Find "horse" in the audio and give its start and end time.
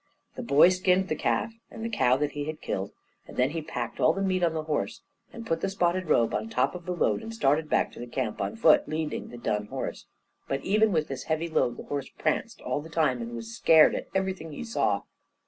4.63-5.01, 9.67-10.07, 11.83-12.09